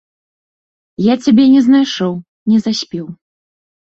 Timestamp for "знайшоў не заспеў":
1.67-3.05